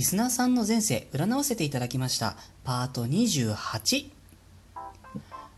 [0.00, 2.38] リスナーさんの前世占わせていただきました。
[2.64, 4.19] パート28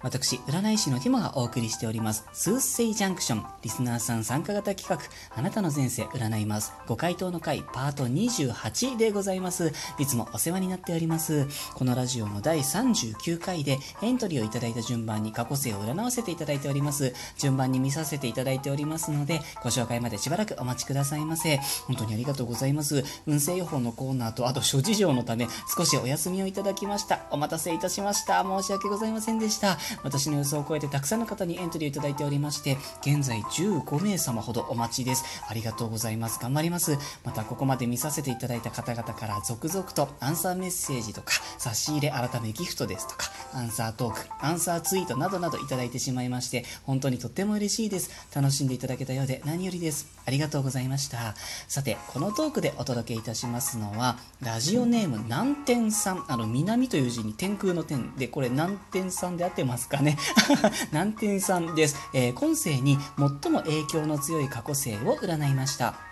[0.00, 9.72] 私、占い師のティモがお送りしております、スーセイジャンクション、リスナーさん参加型企画、あなたの前世占います、ご回答の回、パート28でございます。
[9.98, 11.46] いつもお世話になっております。
[11.74, 17.12] このラジオの第39回で、エントリーをいただいた順番に過去世を占わせていただいております。
[17.36, 21.58] 順番に見させていただいておりますので、ご紹介までしばらくお待ちくださいませ。
[21.86, 23.04] 本当にありがとうございます。
[23.26, 27.26] 運勢予報のコーナーと、あと諸事情のため、少しお休みをいただきました。
[27.30, 28.44] お待たせいたしました。
[28.44, 29.76] 申し訳ございませんでした。
[30.02, 35.24] 私の予想を超えてたくさんの方にエントリーをいただいておりまして、現在15名様ほどお待ちです。
[35.48, 36.38] ありがとうございます。
[36.40, 36.98] 頑張ります。
[37.24, 48.10] またここまで見させていただいた方々から続々とアンサーメッセージとか、差し入れ改めギフトですとか、アンサートーク、アンサーツイートなどなどいただいてしまいまして、本当にとっても嬉しいです。
[48.34, 50.06] 楽しんでいただけたようで何よりです。
[50.24, 51.34] ありがとうございました。
[51.68, 60.16] さて、このトークでお届けいたしますのは、ラジオネーム南天さん、あの、南という字に天空の天で、これ南天さんで合ってますかね
[60.92, 61.96] 南天さんです。
[62.14, 66.07] えー、今世に最も影響の強い過去世を占いました。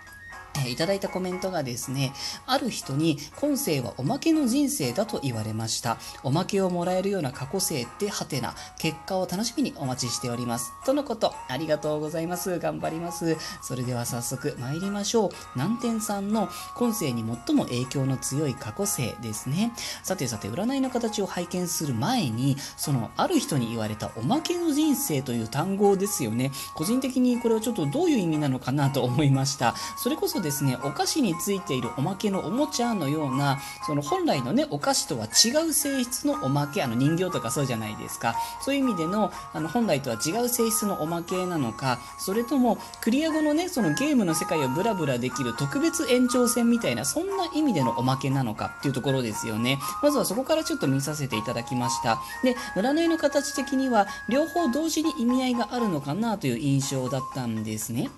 [0.65, 2.13] えいただいたコメントがですね、
[2.45, 5.97] ある人に今世はおまけの人生だと言われました。
[6.23, 10.71] おまけをもらえるような過去世ってはてな、結果を楽しみにお待ちしております。
[10.85, 12.59] とのこと、ありがとうございます。
[12.59, 13.37] 頑張ります。
[13.61, 15.29] それでは早速参りましょう。
[15.55, 19.73] 南天さんの今世に最も影響の強い過去世ですね。
[20.03, 26.51] さてさて、占いの形を拝見する前に、そのある人に言われたおまけの人生という単語ですよね。
[26.75, 29.75] 個人的にこれはちょっとどういう意味なのかなと思いました。
[29.97, 38.35] それこそですね、お菓子についているおまけのおもちゃのような、その本来のね、お菓子とは違う性質のおまけ、あの人形とかそうじゃないですか。
[38.61, 49.79] そういう意味での、あの本来とは違う性質のおまけなのか、それともクリア後のね、そのゲームの世界をブラブラできる特別延長戦みたいな、そんな意味でのおまけなのかっていうところですよね。
[50.01, 52.21] まずはそこからちょっと見させていただきました。
[52.41, 58.09] で、占いの形的には、両方同時に意味合いがあるのかなという印象だったんですね。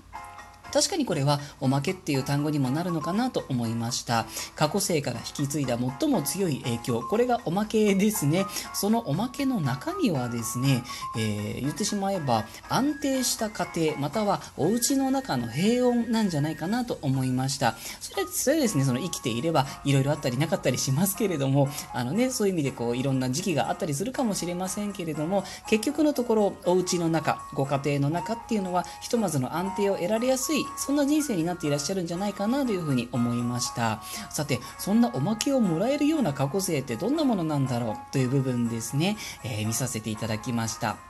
[0.71, 4.25] 確かにこれはおまけっていう単語にもなるのかなと思いました。
[4.55, 7.01] 過去世から引き継いだ最も強い影響。
[7.01, 8.45] これがおまけですね。
[8.73, 10.83] そのおまけの中身はですね、
[11.17, 17.75] えー、言ってしまえば安定した家庭またはお家の中の平穏なんじゃないかなと思いました。
[17.99, 34.01] それそれですねその生きていればいろいろあったりなかったりしますけれどもあのねそういう意味でこういろんな時期があったりするかもしれませんけれども結局のところお家の中ご家庭の中っていうのはひとまずの安定を得られやすいいそんな人生になっていらっしゃるんじゃないかなというふうに思いました。
[34.29, 41.08] さてそんなおまけをもらえるような過去性ってどんなものなんだろうという部分ですね、えー、見させていただきました。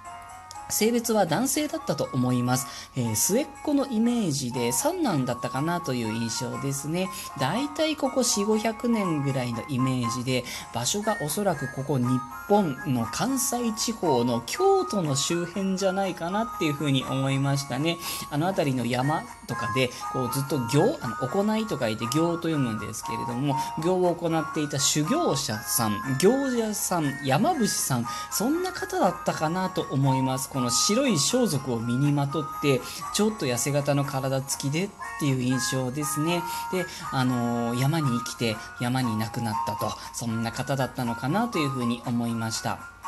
[0.69, 2.67] 性別は男性だったと思います。
[2.95, 7.09] えー、末っ子のイメージで三男だったかなという印象ですね。
[7.39, 10.43] だいたいここ4、500年ぐらいのイメージで、
[10.73, 12.05] 場所がおそらくここ日
[12.47, 17.97] 本の関西地方の京都の周辺じゃないかなっていうふうに思いましたね。
[18.29, 30.49] あの辺りの山とかで、こうずっと行、あの、行いと書いて行と読むんですけれども、行を行っていた修行者さん、行者さん、山伏さん、そんな方だったかなと思います。
[30.59, 32.81] この白い装束を身にまとって
[33.13, 34.89] ちょっと痩せ型の体つきでっ
[35.21, 36.43] ていう印象ですね。
[36.73, 42.98] であのー、山に生きて山に亡くなったとそんな方だったのかなというふうに思いました。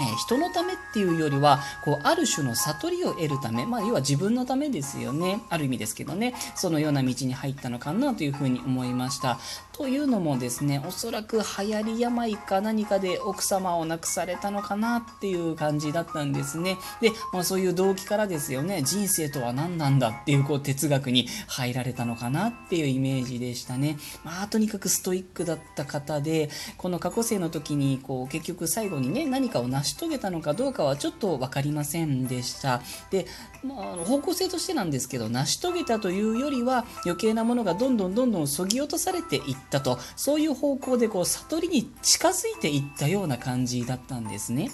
[0.00, 5.40] えー、人のためっていうよりはこうある種の悟りを得るため、まあ、要は自分のためですよね。
[5.48, 6.34] ある意味ですけどね。
[6.54, 9.38] そのような道に入ったのかなというふうに思いました。
[9.72, 16.78] というのもですねおそらく流行り病か何かで奥様を亡くされたのかなっていう感じだったんですね。
[17.00, 18.82] で、まあ、そういう動機からですよね。
[18.82, 32.82] 人生とは何なんだっていうこう哲学に入られたのかなっていうイメージでしたね、まあ、とにかくストイックだった方でこの過去生の時にこう結局最後にね何かを成しし遂げたのかどうかはちょっと分かりませんでした。
[33.10, 33.26] で、
[33.62, 39.98] まあ、方向性としてなんですけど成し遂げたというよりは余計なものがどんどんどんどんそぎ落とされていってったと。
[40.16, 44.70] そういう方向でこう悟りに近づいていったような感じだったんですね。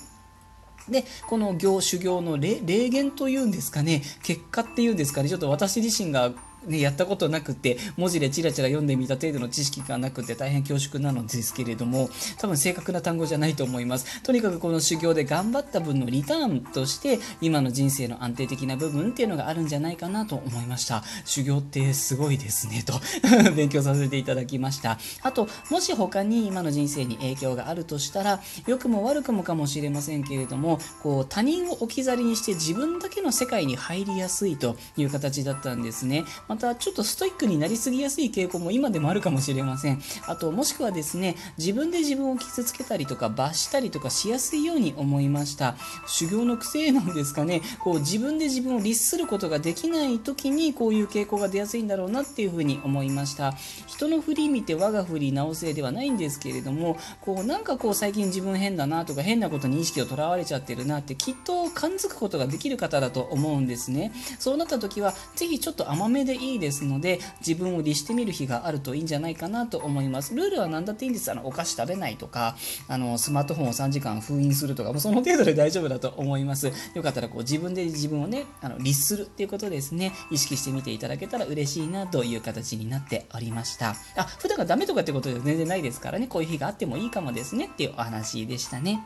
[0.88, 6.32] で、この行修行の霊言というんですかね、結果っていうんですかね、ちょっと私自身が
[6.66, 14.22] ね、やったことなくて、文字でチラチラ読んでみた程度の知識がなくて大変恐縮なのですけれども、多分正確な単語じゃないと思います。
[14.22, 21.04] とにかくこの修行で頑張った分のリターンとして、今の人生の安定的な部分っていうのがあるんじゃないかなと思いました。
[21.24, 22.94] 修行ってすごいですね、と
[23.54, 24.98] 勉強させていただきました。
[25.22, 36.24] あと、もし他に今の人生に影響があるとしたら、良くも悪くもかもしれませんけれども、こう、他人を置き去りにして自分だけの世界に入りやすいという形だったんですね。
[36.48, 40.00] ままたちょっとストイックになりすぎやすい傾向も今でもあるかもしれません。
[40.28, 45.74] あともしくはですね自分で自分を傷つけたりとか罰したりとかしやすいように思いました。
[46.06, 47.60] 修行の癖なんですかね。
[47.80, 53.54] こう自分で自分を律することができない時にこういう傾向が出やすいんだろうなっていうふうに思いました。
[53.88, 64.12] 人の振り見て我が振り直せではないんですけれどもこうなんかこう最近自分変だなとか変なことに意識をとらわれちゃってるなってきっと感づくことができる方だと思うんですね。
[64.38, 70.34] そうなった時はぜひちょっと甘めでいいですので自分を律してみる日があるといいんじゃないかなと思います。
[70.34, 71.30] ルールは何だっていいんです。
[71.30, 72.56] あのお菓子食べないとか
[72.88, 76.72] あのスマートフォンを3時間封印するとかもうその程度で大丈夫だと思います。
[76.94, 80.12] よかったらこう自分で自分をねあの律するっていうことですね。
[80.30, 83.96] 意識してみていただけたら嬉しいなという形になっておりました。
[84.16, 86.26] あ普段がダメとかってことでは全然ないですからね。
[86.26, 89.00] こういう日があってもいいかもですねっていうお話でしたね。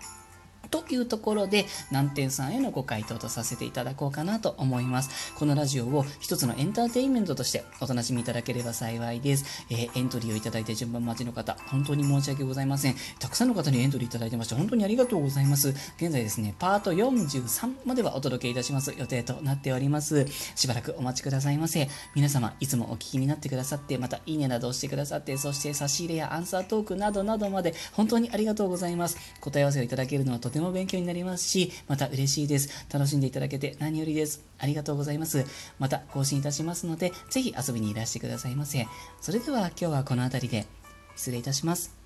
[0.70, 5.32] というところで、南天さんへのご回答とさせていただこうかなと思います。
[5.34, 9.64] このラジオを一つのエンターテインメントとしてお楽しみいただければ幸いです。
[9.70, 12.96] えー、エントリーをいただいて順番待ちの方、本当に申し訳ございません。
[13.18, 15.70] たくさんの方にエントリーいただいてまして、本当にありがとうございます。
[15.96, 20.26] 現在ですね、パート43まではお届けいたします予定となっております。
[20.54, 21.88] しばらくお待ちくださいませ。
[22.14, 29.16] 皆様、いつもお聞きになってくださって、またいいねなどをしてくださって、そして差し入れやアンサートークなどなどまで本当にありがとうございます。
[29.40, 31.28] 答え合わせをいただけるのはとてもても勉強になります。
[31.28, 32.86] ますし、また嬉しいです。
[32.92, 34.44] 楽しんでいただけて何よりです。
[34.58, 35.44] ありがとうございます。
[35.78, 38.86] また更新いたしますので、ぜひ遊びにいらしてくださいませ。
[39.20, 40.66] それでは今日はこの辺りで
[41.16, 41.97] 失礼いたします。